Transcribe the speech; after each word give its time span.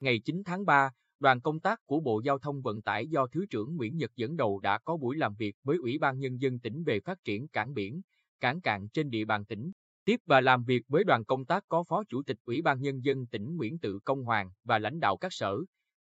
ngày 0.00 0.18
9 0.24 0.42
tháng 0.44 0.64
3, 0.64 0.90
đoàn 1.20 1.40
công 1.40 1.60
tác 1.60 1.86
của 1.86 2.00
Bộ 2.00 2.20
Giao 2.24 2.38
thông 2.38 2.62
Vận 2.62 2.82
tải 2.82 3.06
do 3.06 3.26
Thứ 3.26 3.46
trưởng 3.46 3.76
Nguyễn 3.76 3.96
Nhật 3.96 4.10
dẫn 4.16 4.36
đầu 4.36 4.60
đã 4.60 4.78
có 4.78 4.96
buổi 4.96 5.16
làm 5.16 5.34
việc 5.34 5.56
với 5.64 5.76
Ủy 5.76 5.98
ban 5.98 6.18
Nhân 6.18 6.40
dân 6.40 6.58
tỉnh 6.58 6.84
về 6.84 7.00
phát 7.00 7.24
triển 7.24 7.48
cảng 7.48 7.74
biển, 7.74 8.00
cảng 8.40 8.60
cạn 8.60 8.88
trên 8.88 9.10
địa 9.10 9.24
bàn 9.24 9.44
tỉnh. 9.44 9.72
Tiếp 10.04 10.20
và 10.26 10.40
làm 10.40 10.64
việc 10.64 10.82
với 10.88 11.04
đoàn 11.04 11.24
công 11.24 11.44
tác 11.44 11.64
có 11.68 11.84
Phó 11.88 12.04
Chủ 12.08 12.22
tịch 12.22 12.38
Ủy 12.44 12.62
ban 12.62 12.80
Nhân 12.80 13.04
dân 13.04 13.26
tỉnh 13.26 13.56
Nguyễn 13.56 13.78
Tự 13.78 13.98
Công 14.04 14.24
Hoàng 14.24 14.50
và 14.64 14.78
lãnh 14.78 15.00
đạo 15.00 15.16
các 15.16 15.32
sở, 15.32 15.56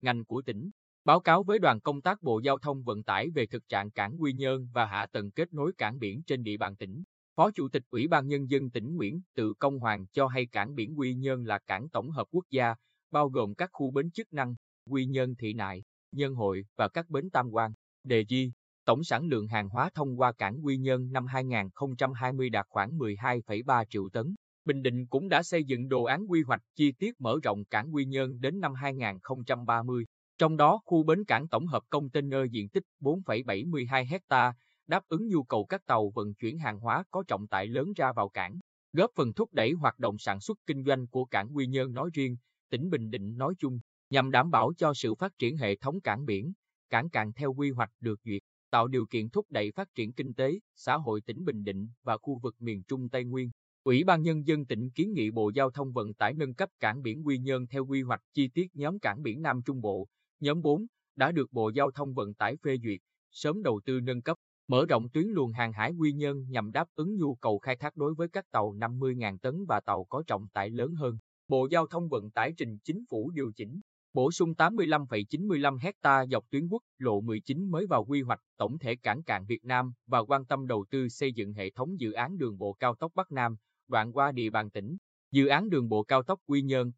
ngành 0.02 0.24
của 0.24 0.42
tỉnh. 0.42 0.70
Báo 1.04 1.20
cáo 1.20 1.42
với 1.42 1.58
đoàn 1.58 1.80
công 1.80 2.00
tác 2.00 2.22
Bộ 2.22 2.40
Giao 2.44 2.58
thông 2.58 2.82
Vận 2.82 3.02
tải 3.02 3.30
về 3.30 3.46
thực 3.46 3.68
trạng 3.68 3.90
cảng 3.90 4.22
Quy 4.22 4.32
Nhơn 4.32 4.68
và 4.72 4.86
hạ 4.86 5.06
tầng 5.06 5.30
kết 5.30 5.52
nối 5.52 5.72
cảng 5.78 5.98
biển 5.98 6.22
trên 6.22 6.42
địa 6.42 6.56
bàn 6.56 6.76
tỉnh. 6.76 7.02
Phó 7.36 7.50
Chủ 7.50 7.68
tịch 7.68 7.82
Ủy 7.90 8.08
ban 8.08 8.28
Nhân 8.28 8.50
dân 8.50 8.70
tỉnh 8.70 8.96
Nguyễn 8.96 9.20
Tự 9.34 9.54
Công 9.58 9.78
Hoàng 9.78 10.06
cho 10.12 10.26
hay 10.26 10.46
cảng 10.46 10.74
biển 10.74 10.98
Quy 10.98 11.14
Nhơn 11.14 11.44
là 11.44 11.58
cảng 11.58 11.88
tổng 11.88 12.10
hợp 12.10 12.26
quốc 12.30 12.44
gia, 12.50 12.74
bao 13.14 13.28
gồm 13.28 13.54
các 13.54 13.70
khu 13.72 13.90
bến 13.90 14.10
chức 14.10 14.32
năng, 14.32 14.54
Quy 14.90 15.06
Nhơn 15.06 15.34
Thị 15.34 15.52
Nại, 15.52 15.82
Nhân 16.12 16.34
Hội 16.34 16.64
và 16.76 16.88
các 16.88 17.10
bến 17.10 17.30
tam 17.30 17.50
quan. 17.50 17.72
Đề 18.04 18.24
di. 18.28 18.52
tổng 18.84 19.04
sản 19.04 19.26
lượng 19.26 19.48
hàng 19.48 19.68
hóa 19.68 19.90
thông 19.94 20.20
qua 20.20 20.32
cảng 20.32 20.64
Quy 20.64 20.76
Nhơn 20.76 21.12
năm 21.12 21.26
2020 21.26 22.50
đạt 22.50 22.66
khoảng 22.68 22.98
12,3 22.98 23.84
triệu 23.84 24.08
tấn. 24.12 24.34
Bình 24.64 24.82
Định 24.82 25.06
cũng 25.06 25.28
đã 25.28 25.42
xây 25.42 25.64
dựng 25.64 25.88
đồ 25.88 26.04
án 26.04 26.30
quy 26.30 26.42
hoạch 26.42 26.60
chi 26.74 26.92
tiết 26.92 27.20
mở 27.20 27.38
rộng 27.42 27.64
cảng 27.64 27.94
Quy 27.94 28.04
Nhơn 28.04 28.40
đến 28.40 28.60
năm 28.60 28.74
2030. 28.74 30.04
Trong 30.38 30.56
đó, 30.56 30.80
khu 30.84 31.02
bến 31.02 31.24
cảng 31.24 31.48
tổng 31.48 31.66
hợp 31.66 31.82
container 31.90 32.40
diện 32.50 32.68
tích 32.68 32.84
4,72 33.00 34.06
hecta 34.06 34.54
đáp 34.86 35.02
ứng 35.08 35.28
nhu 35.28 35.42
cầu 35.42 35.64
các 35.64 35.86
tàu 35.86 36.10
vận 36.14 36.34
chuyển 36.34 36.58
hàng 36.58 36.78
hóa 36.78 37.04
có 37.10 37.24
trọng 37.28 37.46
tải 37.46 37.66
lớn 37.66 37.92
ra 37.96 38.12
vào 38.12 38.28
cảng, 38.28 38.58
góp 38.92 39.10
phần 39.16 39.32
thúc 39.32 39.52
đẩy 39.52 39.72
hoạt 39.72 39.98
động 39.98 40.18
sản 40.18 40.40
xuất 40.40 40.58
kinh 40.66 40.84
doanh 40.84 41.06
của 41.06 41.24
cảng 41.24 41.56
Quy 41.56 41.66
Nhơn 41.66 41.92
nói 41.92 42.10
riêng, 42.14 42.36
tỉnh 42.74 42.90
Bình 42.90 43.10
Định 43.10 43.36
nói 43.36 43.54
chung, 43.58 43.80
nhằm 44.10 44.30
đảm 44.30 44.50
bảo 44.50 44.72
cho 44.76 44.94
sự 44.94 45.14
phát 45.14 45.38
triển 45.38 45.56
hệ 45.56 45.76
thống 45.76 46.00
cảng 46.00 46.24
biển, 46.26 46.52
cảng 46.90 47.10
càng 47.10 47.32
theo 47.32 47.54
quy 47.54 47.70
hoạch 47.70 47.90
được 48.00 48.20
duyệt, 48.24 48.42
tạo 48.70 48.88
điều 48.88 49.06
kiện 49.06 49.30
thúc 49.30 49.46
đẩy 49.50 49.70
phát 49.70 49.94
triển 49.94 50.12
kinh 50.12 50.34
tế, 50.34 50.58
xã 50.74 50.96
hội 50.96 51.20
tỉnh 51.20 51.44
Bình 51.44 51.64
Định 51.64 51.88
và 52.02 52.16
khu 52.16 52.38
vực 52.42 52.54
miền 52.58 52.82
Trung 52.82 53.08
Tây 53.08 53.24
Nguyên. 53.24 53.50
Ủy 53.84 54.04
ban 54.04 54.22
Nhân 54.22 54.46
dân 54.46 54.66
tỉnh 54.66 54.90
kiến 54.90 55.12
nghị 55.12 55.30
Bộ 55.30 55.50
Giao 55.54 55.70
thông 55.70 55.92
Vận 55.92 56.14
tải 56.14 56.34
nâng 56.34 56.54
cấp 56.54 56.68
cảng 56.80 57.02
biển 57.02 57.26
Quy 57.26 57.38
Nhơn 57.38 57.66
theo 57.66 57.86
quy 57.86 58.02
hoạch 58.02 58.20
chi 58.32 58.48
tiết 58.48 58.66
nhóm 58.76 58.98
cảng 58.98 59.22
biển 59.22 59.42
Nam 59.42 59.62
Trung 59.62 59.80
Bộ, 59.80 60.08
nhóm 60.40 60.62
4, 60.62 60.86
đã 61.16 61.32
được 61.32 61.52
Bộ 61.52 61.70
Giao 61.74 61.90
thông 61.90 62.14
Vận 62.14 62.34
tải 62.34 62.56
phê 62.56 62.76
duyệt, 62.84 63.00
sớm 63.30 63.62
đầu 63.62 63.80
tư 63.84 64.00
nâng 64.00 64.22
cấp, 64.22 64.36
mở 64.68 64.86
rộng 64.88 65.08
tuyến 65.08 65.26
luồng 65.26 65.52
hàng 65.52 65.72
hải 65.72 65.92
Quy 65.92 66.12
Nhơn 66.12 66.50
nhằm 66.50 66.72
đáp 66.72 66.88
ứng 66.94 67.16
nhu 67.16 67.34
cầu 67.34 67.58
khai 67.58 67.76
thác 67.76 67.96
đối 67.96 68.14
với 68.14 68.28
các 68.28 68.50
tàu 68.50 68.72
50.000 68.72 69.38
tấn 69.38 69.64
và 69.68 69.80
tàu 69.80 70.04
có 70.04 70.22
trọng 70.26 70.48
tải 70.48 70.70
lớn 70.70 70.94
hơn. 70.94 71.18
Bộ 71.48 71.68
Giao 71.70 71.86
thông 71.86 72.08
Vận 72.08 72.30
tải 72.30 72.52
trình 72.56 72.78
chính 72.84 73.04
phủ 73.10 73.30
điều 73.30 73.52
chỉnh, 73.56 73.80
bổ 74.12 74.30
sung 74.30 74.54
85,95 74.54 75.78
hecta 75.78 76.26
dọc 76.26 76.44
tuyến 76.50 76.68
quốc 76.68 76.82
lộ 76.98 77.20
19 77.20 77.70
mới 77.70 77.86
vào 77.86 78.04
quy 78.04 78.22
hoạch 78.22 78.40
tổng 78.56 78.78
thể 78.78 78.96
cảng 78.96 79.22
cạn 79.22 79.44
Việt 79.46 79.64
Nam 79.64 79.92
và 80.06 80.24
quan 80.24 80.44
tâm 80.44 80.66
đầu 80.66 80.84
tư 80.90 81.08
xây 81.08 81.32
dựng 81.32 81.52
hệ 81.52 81.70
thống 81.70 82.00
dự 82.00 82.12
án 82.12 82.38
đường 82.38 82.58
bộ 82.58 82.72
cao 82.72 82.94
tốc 82.94 83.12
Bắc 83.14 83.32
Nam, 83.32 83.56
đoạn 83.88 84.12
qua 84.12 84.32
địa 84.32 84.50
bàn 84.50 84.70
tỉnh. 84.70 84.96
Dự 85.30 85.46
án 85.46 85.70
đường 85.70 85.88
bộ 85.88 86.02
cao 86.02 86.22
tốc 86.22 86.40
Quy 86.46 86.62
Nhơn, 86.62 86.92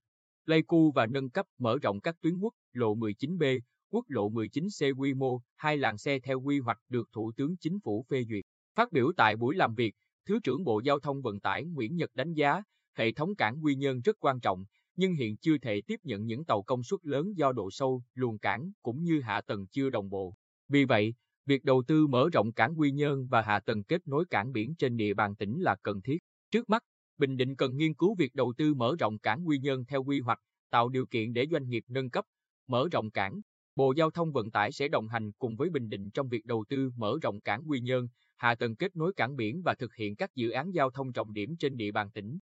Pleiku 0.44 0.90
và 0.90 1.06
nâng 1.06 1.30
cấp 1.30 1.46
mở 1.58 1.78
rộng 1.82 2.00
các 2.00 2.16
tuyến 2.20 2.38
quốc 2.38 2.54
lộ 2.72 2.94
19B, 2.94 3.60
quốc 3.90 4.04
lộ 4.08 4.30
19C 4.30 4.94
quy 4.96 5.14
mô, 5.14 5.40
hai 5.56 5.76
làn 5.76 5.98
xe 5.98 6.18
theo 6.18 6.40
quy 6.40 6.60
hoạch 6.60 6.78
được 6.88 7.08
Thủ 7.12 7.32
tướng 7.36 7.56
Chính 7.56 7.80
phủ 7.80 8.04
phê 8.08 8.24
duyệt. 8.28 8.44
Phát 8.74 8.92
biểu 8.92 9.12
tại 9.16 9.36
buổi 9.36 9.54
làm 9.54 9.74
việc, 9.74 9.94
Thứ 10.28 10.38
trưởng 10.44 10.64
Bộ 10.64 10.80
Giao 10.84 11.00
thông 11.00 11.22
Vận 11.22 11.40
tải 11.40 11.64
Nguyễn 11.64 11.96
Nhật 11.96 12.10
đánh 12.14 12.32
giá, 12.32 12.62
hệ 12.96 13.12
thống 13.12 13.34
cảng 13.34 13.64
Quy 13.64 13.74
Nhơn 13.74 14.00
rất 14.00 14.16
quan 14.20 14.40
trọng, 14.40 14.64
nhưng 14.96 15.14
hiện 15.14 15.36
chưa 15.36 15.58
thể 15.58 15.80
tiếp 15.86 16.00
nhận 16.02 16.26
những 16.26 16.44
tàu 16.44 16.62
công 16.62 16.82
suất 16.82 17.00
lớn 17.02 17.36
do 17.36 17.52
độ 17.52 17.70
sâu, 17.70 18.02
luồng 18.14 18.38
cảng 18.38 18.72
cũng 18.82 19.02
như 19.02 19.20
hạ 19.20 19.40
tầng 19.40 19.66
chưa 19.66 19.90
đồng 19.90 20.10
bộ. 20.10 20.34
Vì 20.68 20.84
vậy, 20.84 21.14
việc 21.46 21.64
đầu 21.64 21.82
tư 21.86 22.06
mở 22.06 22.28
rộng 22.32 22.52
cảng 22.52 22.78
Quy 22.78 22.90
Nhơn 22.90 23.26
và 23.26 23.42
hạ 23.42 23.60
tầng 23.60 23.84
kết 23.84 24.06
nối 24.06 24.24
cảng 24.30 24.52
biển 24.52 24.74
trên 24.78 24.96
địa 24.96 25.14
bàn 25.14 25.36
tỉnh 25.36 25.60
là 25.60 25.76
cần 25.82 26.02
thiết. 26.02 26.18
Trước 26.50 26.68
mắt, 26.68 26.82
Bình 27.18 27.36
Định 27.36 27.56
cần 27.56 27.76
nghiên 27.76 27.94
cứu 27.94 28.14
việc 28.18 28.34
đầu 28.34 28.52
tư 28.56 28.74
mở 28.74 28.96
rộng 28.98 29.18
cảng 29.18 29.48
Quy 29.48 29.58
Nhơn 29.58 29.84
theo 29.84 30.04
quy 30.04 30.20
hoạch, 30.20 30.38
tạo 30.70 30.88
điều 30.88 31.06
kiện 31.06 31.32
để 31.32 31.46
doanh 31.50 31.68
nghiệp 31.68 31.84
nâng 31.88 32.10
cấp, 32.10 32.24
mở 32.66 32.88
rộng 32.92 33.10
cảng. 33.10 33.40
Bộ 33.76 33.92
Giao 33.96 34.10
thông 34.10 34.32
Vận 34.32 34.50
tải 34.50 34.72
sẽ 34.72 34.88
đồng 34.88 35.08
hành 35.08 35.32
cùng 35.32 35.56
với 35.56 35.70
Bình 35.70 35.88
Định 35.88 36.10
trong 36.10 36.28
việc 36.28 36.44
đầu 36.44 36.64
tư 36.68 36.90
mở 36.96 37.18
rộng 37.22 37.40
cảng 37.40 37.62
Quy 37.66 37.80
Nhơn, 37.80 38.08
hạ 38.36 38.54
tầng 38.54 38.76
kết 38.76 38.96
nối 38.96 39.12
cảng 39.16 39.36
biển 39.36 39.62
và 39.62 39.74
thực 39.74 39.94
hiện 39.94 40.16
các 40.16 40.34
dự 40.34 40.50
án 40.50 40.74
giao 40.74 40.90
thông 40.90 41.12
trọng 41.12 41.32
điểm 41.32 41.56
trên 41.56 41.76
địa 41.76 41.92
bàn 41.92 42.10
tỉnh. 42.10 42.38